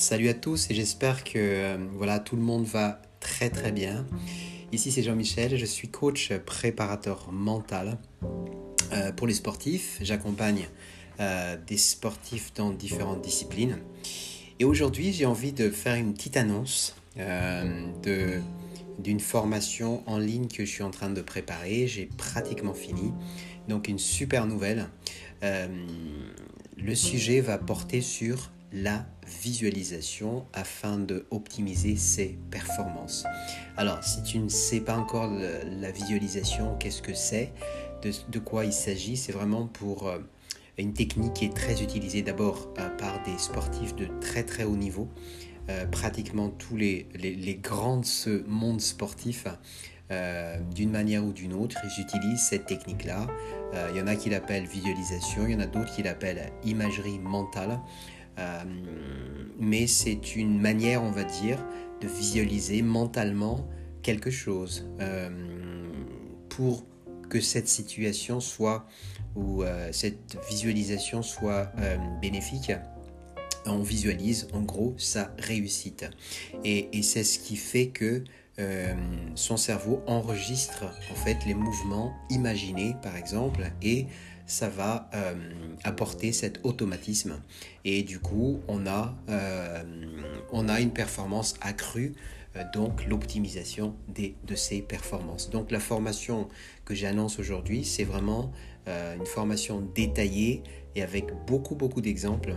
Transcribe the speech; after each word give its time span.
Salut 0.00 0.30
à 0.30 0.34
tous 0.34 0.70
et 0.70 0.74
j'espère 0.74 1.24
que 1.24 1.32
euh, 1.36 1.76
voilà 1.92 2.20
tout 2.20 2.34
le 2.34 2.40
monde 2.40 2.64
va 2.64 3.02
très 3.20 3.50
très 3.50 3.70
bien. 3.70 4.06
Ici 4.72 4.90
c'est 4.90 5.02
Jean-Michel, 5.02 5.58
je 5.58 5.66
suis 5.66 5.88
coach 5.88 6.32
préparateur 6.46 7.30
mental 7.30 7.98
euh, 8.94 9.12
pour 9.12 9.26
les 9.26 9.34
sportifs. 9.34 9.98
J'accompagne 10.00 10.70
euh, 11.20 11.58
des 11.66 11.76
sportifs 11.76 12.54
dans 12.54 12.70
différentes 12.70 13.20
disciplines. 13.20 13.76
Et 14.58 14.64
aujourd'hui 14.64 15.12
j'ai 15.12 15.26
envie 15.26 15.52
de 15.52 15.68
faire 15.68 15.96
une 15.96 16.14
petite 16.14 16.38
annonce 16.38 16.96
d'une 18.98 19.20
formation 19.20 20.02
en 20.08 20.16
ligne 20.16 20.48
que 20.48 20.64
je 20.64 20.70
suis 20.70 20.82
en 20.82 20.90
train 20.90 21.10
de 21.10 21.20
préparer. 21.20 21.86
J'ai 21.86 22.06
pratiquement 22.06 22.72
fini. 22.72 23.12
Donc 23.68 23.86
une 23.86 23.98
super 23.98 24.46
nouvelle. 24.46 24.88
le 25.42 26.94
sujet 26.94 27.42
va 27.42 27.58
porter 27.58 28.00
sur 28.00 28.50
la 28.72 29.06
visualisation 29.26 30.46
afin 30.52 30.98
de 30.98 31.26
optimiser 31.30 31.96
ses 31.96 32.38
performances. 32.50 33.24
Alors, 33.76 34.02
si 34.04 34.22
tu 34.22 34.38
ne 34.38 34.48
sais 34.48 34.80
pas 34.80 34.96
encore 34.96 35.30
la 35.30 35.90
visualisation, 35.90 36.76
qu'est-ce 36.78 37.02
que 37.02 37.14
c'est, 37.14 37.52
de, 38.02 38.38
quoi 38.38 38.64
il 38.64 38.72
s'agit, 38.72 39.16
c'est 39.16 39.32
vraiment 39.32 39.66
pour 39.66 40.08
euh, 40.08 40.18
une 40.78 40.94
technique 40.94 41.34
qui 41.34 41.44
est 41.46 41.54
très 41.54 41.82
utilisée 41.82 42.22
d'abord 42.22 42.72
euh, 42.78 42.88
par 42.96 43.22
des 43.24 43.36
sportifs 43.38 43.94
de 43.94 44.06
très 44.20 44.42
très 44.42 44.64
haut 44.64 44.76
niveau. 44.76 45.08
Euh, 45.68 45.84
pratiquement 45.86 46.48
tous 46.48 46.76
les, 46.76 47.06
les, 47.14 47.54
grands 47.54 47.98
de 47.98 48.04
ce 48.04 48.42
monde 48.46 48.80
sportif, 48.80 49.46
d'une 50.74 50.90
manière 50.90 51.24
ou 51.24 51.32
d'une 51.32 51.52
autre, 51.52 51.76
ils 51.84 52.02
utilisent 52.02 52.42
cette 52.42 52.66
technique-là. 52.66 53.28
Il 53.90 53.96
y 53.96 54.02
en 54.02 54.08
a 54.08 54.16
qui 54.16 54.28
l'appellent 54.28 54.66
visualisation, 54.66 55.46
il 55.46 55.52
y 55.52 55.54
en 55.54 55.60
a 55.60 55.66
d'autres 55.66 55.94
qui 55.94 56.02
l'appellent 56.02 56.50
imagerie 56.64 57.20
mentale. 57.20 57.78
Euh, 58.40 58.64
mais 59.58 59.86
c'est 59.86 60.36
une 60.36 60.60
manière, 60.60 61.02
on 61.02 61.10
va 61.10 61.24
dire, 61.24 61.58
de 62.00 62.08
visualiser 62.08 62.82
mentalement 62.82 63.66
quelque 64.02 64.30
chose 64.30 64.88
euh, 65.00 65.28
pour 66.48 66.84
que 67.28 67.40
cette 67.40 67.68
situation 67.68 68.40
soit 68.40 68.86
ou 69.36 69.62
euh, 69.62 69.90
cette 69.92 70.38
visualisation 70.48 71.22
soit 71.22 71.72
bénéfique 72.20 72.72
on 73.66 73.82
visualise 73.82 74.48
en 74.54 74.62
gros 74.62 74.94
sa 74.96 75.34
réussite. 75.38 76.08
Et, 76.64 76.98
et 76.98 77.02
c'est 77.02 77.24
ce 77.24 77.38
qui 77.38 77.56
fait 77.56 77.88
que 77.88 78.24
son 79.34 79.56
cerveau 79.56 80.02
enregistre 80.06 80.84
en 81.10 81.14
fait 81.14 81.38
les 81.46 81.54
mouvements 81.54 82.14
imaginés 82.28 82.94
par 83.02 83.16
exemple 83.16 83.70
et 83.80 84.06
ça 84.50 84.68
va 84.68 85.08
euh, 85.14 85.34
apporter 85.84 86.32
cet 86.32 86.60
automatisme. 86.64 87.40
Et 87.84 88.02
du 88.02 88.18
coup, 88.18 88.60
on 88.66 88.84
a, 88.86 89.14
euh, 89.28 89.82
on 90.50 90.68
a 90.68 90.80
une 90.80 90.90
performance 90.90 91.54
accrue, 91.60 92.14
euh, 92.56 92.64
donc 92.74 93.06
l'optimisation 93.06 93.94
de 94.08 94.54
ces 94.56 94.82
performances. 94.82 95.50
Donc 95.50 95.70
la 95.70 95.78
formation 95.78 96.48
que 96.84 96.94
j'annonce 96.94 97.38
aujourd'hui, 97.38 97.84
c'est 97.84 98.04
vraiment 98.04 98.52
une 98.88 99.26
formation 99.26 99.88
détaillée 99.94 100.64
et 100.96 101.02
avec 101.02 101.26
beaucoup, 101.46 101.76
beaucoup 101.76 102.00
d'exemples. 102.00 102.54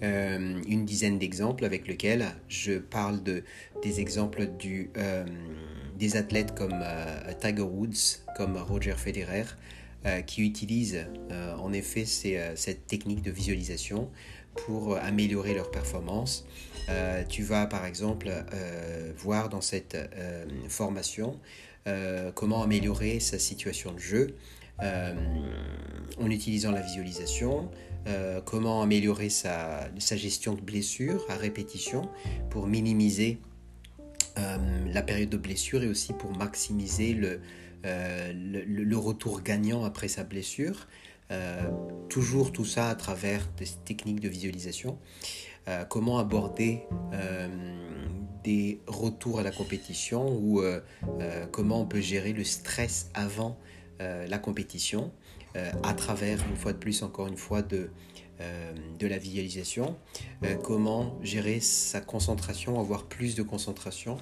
une 0.00 0.84
dizaine 0.84 1.18
d'exemples 1.18 1.64
avec 1.64 1.88
lesquels 1.88 2.24
je 2.46 2.74
parle 2.78 3.20
de, 3.24 3.42
des 3.82 3.98
exemples 3.98 4.46
du, 4.46 4.92
des 5.96 6.16
athlètes 6.16 6.54
comme 6.54 6.84
Tiger 7.40 7.62
Woods, 7.62 8.22
comme 8.36 8.56
Roger 8.58 8.94
Federer, 8.96 9.46
qui 10.26 10.44
utilisent 10.44 11.06
euh, 11.30 11.54
en 11.56 11.72
effet 11.72 12.04
euh, 12.26 12.52
cette 12.56 12.86
technique 12.86 13.22
de 13.22 13.30
visualisation 13.30 14.10
pour 14.66 14.96
améliorer 14.98 15.54
leur 15.54 15.70
performance. 15.70 16.44
tu 17.30 17.42
vas 17.42 17.66
par 17.66 17.86
exemple 17.86 18.30
voir 19.16 19.48
dans 19.48 19.62
cette 19.62 19.96
formation 20.68 21.40
comment 22.34 22.62
améliorer 22.62 23.18
sa 23.18 23.38
situation 23.38 23.92
de 23.92 23.98
jeu 23.98 24.36
en 24.78 26.30
utilisant 26.30 26.70
la 26.70 26.82
visualisation, 26.82 27.70
comment 28.44 28.82
améliorer 28.82 29.30
sa, 29.30 29.88
sa, 29.98 30.16
gestion 30.16 30.52
de 30.52 30.60
blessure 30.60 31.24
à 31.30 31.36
répétition 31.36 32.10
pour 32.50 32.66
minimiser 32.66 33.38
la 34.36 35.00
période 35.00 35.30
de 35.30 35.38
blessure 35.38 35.82
et 35.82 35.88
aussi 35.88 36.12
pour 36.12 36.36
maximiser 36.36 37.14
le, 37.14 37.40
euh, 37.84 38.32
le, 38.34 38.96
retour 38.96 39.42
gagnant 39.42 39.84
après 39.84 40.08
sa 40.08 40.24
blessure. 40.24 40.86
Euh, 41.30 41.62
toujours 42.08 42.52
tout 42.52 42.64
ça 42.64 42.88
à 42.88 42.94
travers 42.94 43.48
des 43.56 43.66
techniques 43.84 44.20
de 44.20 44.28
visualisation. 44.28 44.98
Euh, 45.68 45.84
comment 45.84 46.18
aborder 46.18 46.82
des 48.44 48.80
retours 48.86 49.38
à 49.38 49.42
la 49.42 49.52
compétition 49.52 50.26
ou 50.28 50.62
comment 51.52 51.80
on 51.80 51.86
peut 51.86 52.00
gérer 52.00 52.32
le 52.32 52.44
stress 52.44 53.10
avant 53.14 53.58
la 54.00 54.38
compétition 54.38 55.12
à 55.54 55.94
travers, 55.94 56.38
une 56.48 56.56
fois 56.56 56.72
de 56.72 56.78
plus, 56.78 57.02
encore 57.02 57.28
une 57.28 57.36
fois, 57.36 57.62
de, 57.62 57.90
de 58.98 59.06
la 59.06 59.18
visualisation. 59.18 59.96
comment 60.64 61.18
gérer 61.22 61.60
sa 61.60 62.00
concentration, 62.00 62.80
avoir 62.80 63.04
plus 63.04 63.36
de 63.36 63.44
concentration 63.44 64.16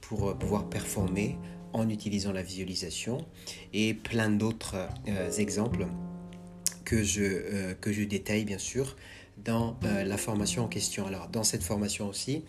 pour 0.00 0.36
pouvoir 0.36 0.68
performer 0.68 1.38
en 1.72 1.88
utilisant 1.88 2.32
la 2.32 2.42
visualisation 2.42 3.24
et 3.72 3.94
plein 3.94 4.30
d'autres 4.30 4.76
euh, 5.08 5.30
exemples 5.32 5.86
que 6.84 7.02
je, 7.02 7.22
euh, 7.22 7.74
que 7.80 7.90
détaille 7.90 8.44
bien 8.44 8.58
sûr 8.58 8.96
dans 9.44 9.76
euh, 9.84 10.04
la 10.04 10.18
formation 10.18 10.64
en 10.64 10.68
question. 10.68 11.06
Alors 11.06 11.28
dans 11.28 11.44
cette 11.44 11.62
formation 11.62 12.08
aussi, 12.08 12.44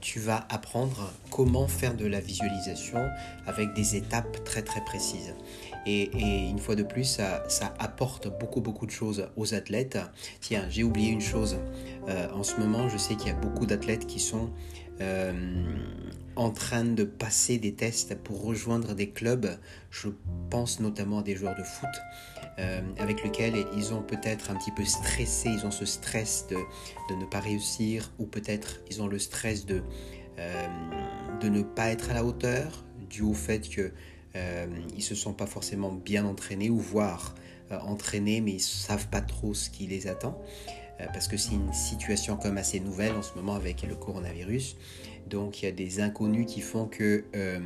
tu 0.00 0.20
vas 0.20 0.46
apprendre 0.48 1.12
comment 1.30 1.66
faire 1.66 1.96
de 1.96 2.06
la 2.06 2.20
visualisation 2.20 3.00
avec 3.46 3.74
des 3.74 3.96
étapes 3.96 4.44
très 4.44 4.62
très 4.62 4.84
précises. 4.84 5.34
Et, 5.86 6.02
et 6.16 6.48
une 6.48 6.60
fois 6.60 6.76
de 6.76 6.84
plus, 6.84 7.02
ça, 7.02 7.42
ça, 7.48 7.74
apporte 7.80 8.28
beaucoup 8.38 8.60
beaucoup 8.60 8.86
de 8.86 8.92
choses 8.92 9.28
aux 9.36 9.54
athlètes. 9.54 9.98
Tiens, 10.40 10.66
j'ai 10.70 10.84
oublié 10.84 11.10
une 11.10 11.20
chose. 11.20 11.56
en 12.08 12.44
ce 12.44 12.60
moment, 12.60 12.88
je 12.88 12.96
sais 12.96 13.16
qu'il 13.16 13.26
y 13.26 13.30
a 13.30 13.34
beaucoup 13.34 13.66
d'athlètes 13.66 14.06
qui 14.06 14.20
sont 14.20 14.50
en 16.36 16.50
train 16.50 16.84
de 16.84 17.04
passer 17.04 17.58
des 17.58 17.74
tests 17.74 18.14
pour 18.16 18.42
rejoindre 18.42 18.94
des 18.94 19.10
clubs. 19.10 19.58
Je 19.90 20.08
pense 20.50 20.80
notamment 20.80 21.18
à 21.18 21.22
des 21.22 21.36
joueurs 21.36 21.56
de 21.56 21.62
foot 21.62 21.90
euh, 22.58 22.80
avec 22.98 23.22
lesquels 23.22 23.66
ils 23.76 23.92
ont 23.92 24.02
peut-être 24.02 24.50
un 24.50 24.56
petit 24.56 24.70
peu 24.72 24.84
stressé, 24.84 25.50
ils 25.50 25.66
ont 25.66 25.70
ce 25.70 25.84
stress 25.84 26.46
de, 26.48 26.56
ne 27.14 27.24
pas 27.26 27.40
réussir 27.40 28.12
ou 28.18 28.26
peut-être 28.26 28.80
ils 28.90 29.02
ont 29.02 29.06
le 29.06 29.18
stress 29.18 29.66
de, 29.66 29.82
euh, 30.38 30.66
de 31.40 31.48
ne 31.48 31.62
pas 31.62 31.88
être 31.88 32.10
à 32.10 32.14
la 32.14 32.24
hauteur 32.24 32.84
dû 33.08 33.22
au 33.22 33.34
fait 33.34 33.60
qu'ils 33.60 33.92
ne 34.34 35.00
se 35.00 35.14
sont 35.14 35.34
pas 35.34 35.46
forcément 35.46 35.92
bien 35.92 36.24
entraînés 36.24 36.70
ou 36.70 36.78
voire 36.78 37.34
entraînés 37.70 38.42
mais 38.42 38.52
ils 38.52 38.56
ne 38.56 38.60
savent 38.60 39.08
pas 39.08 39.22
trop 39.22 39.54
ce 39.54 39.70
qui 39.70 39.86
les 39.86 40.06
attend. 40.06 40.38
Euh, 41.00 41.06
parce 41.12 41.28
que 41.28 41.36
c'est 41.36 41.54
une 41.54 41.72
situation 41.72 42.36
comme 42.36 42.58
assez 42.58 42.80
nouvelle 42.80 43.12
en 43.12 43.22
ce 43.22 43.34
moment 43.34 43.54
avec 43.54 43.82
le 43.82 43.94
coronavirus. 43.94 44.76
Donc 45.26 45.62
il 45.62 45.66
y 45.66 45.68
a 45.68 45.72
des 45.72 46.00
inconnus 46.00 46.46
qui 46.46 46.60
font 46.60 46.86
que 46.86 47.24
euh, 47.34 47.58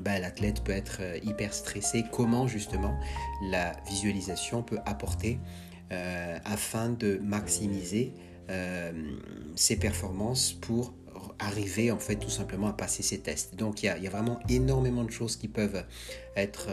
bah, 0.00 0.18
l'athlète 0.18 0.62
peut 0.62 0.72
être 0.72 0.98
euh, 1.00 1.18
hyper 1.22 1.52
stressé. 1.52 2.04
Comment 2.12 2.46
justement 2.46 2.98
la 3.50 3.72
visualisation 3.88 4.62
peut 4.62 4.78
apporter 4.86 5.38
afin 6.44 6.90
de 6.90 7.20
maximiser 7.22 8.12
ses 9.54 9.76
performances 9.76 10.52
pour 10.52 10.92
arriver 11.38 11.92
en 11.92 11.98
fait 12.00 12.16
tout 12.16 12.28
simplement 12.28 12.66
à 12.66 12.72
passer 12.72 13.04
ces 13.04 13.20
tests. 13.20 13.54
Donc 13.54 13.84
il 13.84 13.86
y 13.86 13.88
a, 13.88 14.10
vraiment 14.10 14.40
énormément 14.48 15.04
de 15.04 15.12
choses 15.12 15.36
qui 15.36 15.46
peuvent 15.46 15.84
être 16.34 16.70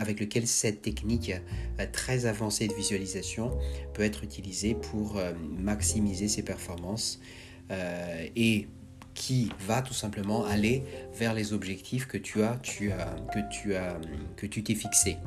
avec 0.00 0.18
lesquelles 0.18 0.46
cette 0.48 0.82
technique 0.82 1.30
euh, 1.78 1.86
très 1.92 2.26
avancée 2.26 2.66
de 2.66 2.74
visualisation 2.74 3.56
peut 3.94 4.02
être 4.02 4.24
utilisée 4.24 4.74
pour 4.74 5.18
euh, 5.18 5.32
maximiser 5.58 6.26
ses 6.28 6.42
performances 6.42 7.20
et 8.34 8.66
qui 9.14 9.48
va 9.60 9.80
tout 9.80 9.94
simplement 9.94 10.44
aller 10.44 10.82
vers 11.14 11.34
les 11.34 11.52
objectifs 11.52 12.08
que 12.08 12.18
tu 12.18 12.42
as, 12.42 12.56
que 12.56 13.38
tu 13.48 13.74
as 13.76 13.96
que 14.34 14.46
tu 14.46 14.64
t'es 14.64 14.74
fixé. 14.74 15.18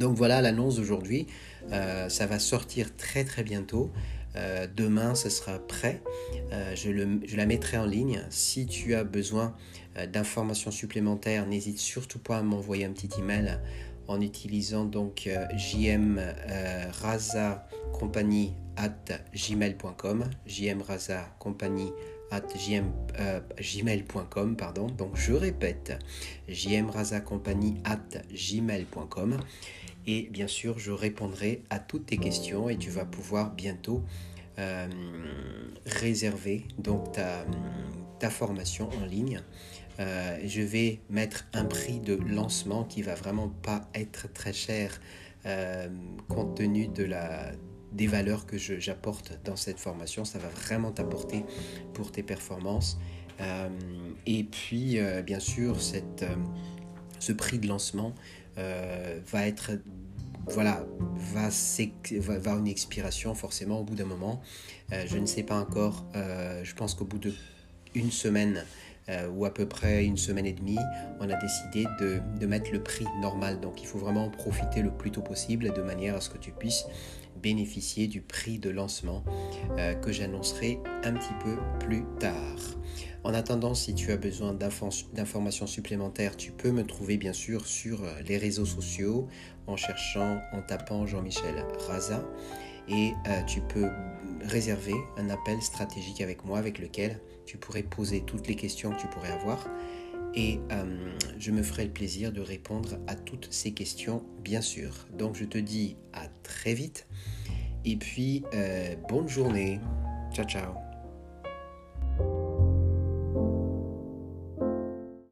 Donc 0.00 0.16
voilà 0.16 0.40
l'annonce 0.40 0.78
d'aujourd'hui. 0.78 1.28
ça 1.70 2.26
va 2.26 2.40
sortir 2.40 2.96
très 2.96 3.22
très 3.22 3.44
bientôt. 3.44 3.92
Euh, 4.36 4.66
demain, 4.74 5.14
ce 5.14 5.28
sera 5.28 5.58
prêt. 5.58 6.02
Euh, 6.52 6.74
je, 6.76 7.36
la 7.36 7.46
mettrai 7.46 7.78
en 7.78 7.86
ligne. 7.86 8.22
Si 8.30 8.66
tu 8.66 8.94
as 8.94 9.04
besoin 9.04 9.54
euh, 9.96 10.06
d'informations 10.06 10.70
supplémentaires, 10.70 11.46
n'hésite 11.46 11.78
surtout 11.78 12.18
pas 12.18 12.38
à 12.38 12.42
m'envoyer 12.42 12.84
un 12.84 12.92
petit 12.92 13.10
email 13.18 13.58
en 14.10 14.20
utilisant 14.20 14.84
donc 14.84 15.28
jm 15.56 16.20
at 18.76 18.90
gmail.com 19.34 20.30
at 22.30 22.42
gmail.com 23.60 24.56
pardon 24.56 24.86
donc 24.86 25.16
je 25.16 25.32
répète 25.32 25.98
gmail.com 26.48 27.60
et 30.06 30.28
bien 30.30 30.46
sûr, 30.46 30.78
je 30.78 30.92
répondrai 30.92 31.62
à 31.70 31.78
toutes 31.78 32.06
tes 32.06 32.16
questions 32.16 32.68
et 32.68 32.76
tu 32.76 32.90
vas 32.90 33.04
pouvoir 33.04 33.52
bientôt 33.52 34.02
réserver 35.86 36.66
donc 36.78 37.12
ta, 37.12 38.30
formation 38.30 38.90
en 39.00 39.06
ligne. 39.06 39.40
Je 40.00 40.62
vais 40.62 41.00
mettre 41.10 41.46
un 41.52 41.66
prix 41.66 42.00
de 42.00 42.14
lancement 42.14 42.84
qui 42.84 43.02
va 43.02 43.14
vraiment 43.14 43.48
pas 43.48 43.88
être 43.94 44.32
très 44.32 44.52
cher 44.52 45.00
compte 46.28 46.56
tenu 46.56 46.88
de 46.88 47.04
la, 47.04 47.52
des 47.92 48.06
valeurs 48.06 48.46
que 48.46 48.56
j'apporte 48.58 49.38
dans 49.44 49.56
cette 49.56 49.78
formation. 49.78 50.24
Ça 50.24 50.38
va 50.38 50.48
vraiment 50.48 50.92
t'apporter 50.92 51.44
pour 51.94 52.12
tes 52.12 52.22
performances. 52.22 52.98
Euh, 53.40 53.68
et 54.26 54.44
puis, 54.44 54.98
euh, 54.98 55.22
bien 55.22 55.40
sûr, 55.40 55.80
cette, 55.80 56.22
euh, 56.22 56.34
ce 57.18 57.32
prix 57.32 57.58
de 57.58 57.66
lancement 57.66 58.14
va 58.56 59.46
être 59.46 59.70
voilà, 60.46 60.84
va, 61.14 61.48
va, 61.48 62.52
une 62.52 62.66
expiration 62.66 63.34
forcément 63.34 63.80
au 63.80 63.84
bout 63.84 63.94
d'un 63.94 64.04
moment. 64.04 64.42
je 64.90 65.16
ne 65.16 65.24
sais 65.24 65.42
pas 65.42 65.58
encore, 65.58 66.04
je 66.12 66.74
pense 66.74 66.94
qu'au 66.94 67.06
bout 67.06 67.16
de 67.16 67.32
une 67.94 68.10
semaine 69.10 69.30
ou 69.34 69.44
à 69.44 69.52
peu 69.52 69.66
près 69.66 70.04
une 70.04 70.16
semaine 70.16 70.46
et 70.46 70.52
demie, 70.52 70.78
on 71.20 71.28
a 71.28 71.36
décidé 71.36 71.86
de, 72.00 72.46
mettre 72.46 72.70
le 72.72 72.82
prix 72.82 73.06
normal. 73.20 73.60
Donc 73.60 73.82
il 73.82 73.86
faut 73.86 73.98
vraiment 73.98 74.26
en 74.26 74.30
profiter 74.30 74.82
le 74.82 74.90
plus 74.90 75.10
tôt 75.10 75.22
possible 75.22 75.72
de 75.72 75.82
manière 75.82 76.16
à 76.16 76.20
ce 76.20 76.30
que 76.30 76.38
tu 76.38 76.52
puisses 76.52 76.86
bénéficier 77.42 78.06
du 78.06 78.20
prix 78.20 78.58
de 78.58 78.70
lancement 78.70 79.24
euh, 79.78 79.94
que 79.94 80.12
j'annoncerai 80.12 80.78
un 81.04 81.14
petit 81.14 81.32
peu 81.42 81.56
plus 81.78 82.04
tard. 82.18 82.58
En 83.22 83.34
attendant, 83.34 83.74
si 83.74 83.94
tu 83.94 84.12
as 84.12 84.16
besoin 84.16 84.54
d'informations 84.54 85.66
supplémentaires, 85.66 86.36
tu 86.36 86.52
peux 86.52 86.70
me 86.70 86.84
trouver 86.84 87.16
bien 87.16 87.32
sûr 87.32 87.66
sur 87.66 88.04
euh, 88.04 88.12
les 88.26 88.36
réseaux 88.36 88.66
sociaux 88.66 89.28
en 89.66 89.76
cherchant, 89.76 90.40
en 90.52 90.62
tapant 90.62 91.06
Jean-Michel 91.06 91.64
Raza. 91.86 92.24
Et 92.88 93.12
euh, 93.28 93.42
tu 93.44 93.60
peux 93.60 93.88
réserver 94.42 94.94
un 95.16 95.30
appel 95.30 95.60
stratégique 95.62 96.20
avec 96.20 96.44
moi 96.44 96.58
avec 96.58 96.78
lequel 96.78 97.20
tu 97.50 97.56
pourrais 97.56 97.82
poser 97.82 98.20
toutes 98.20 98.46
les 98.46 98.54
questions 98.54 98.92
que 98.92 99.00
tu 99.00 99.08
pourrais 99.08 99.32
avoir 99.32 99.66
et 100.36 100.60
euh, 100.70 101.16
je 101.36 101.50
me 101.50 101.64
ferai 101.64 101.84
le 101.84 101.90
plaisir 101.90 102.30
de 102.30 102.40
répondre 102.40 102.98
à 103.08 103.16
toutes 103.16 103.48
ces 103.50 103.72
questions, 103.72 104.22
bien 104.44 104.60
sûr. 104.60 105.08
Donc 105.18 105.34
je 105.34 105.44
te 105.44 105.58
dis 105.58 105.96
à 106.12 106.28
très 106.44 106.74
vite 106.74 107.08
et 107.84 107.96
puis 107.96 108.44
euh, 108.54 108.94
bonne 109.08 109.28
journée. 109.28 109.80
Ciao 110.32 110.46
ciao. 110.46 110.89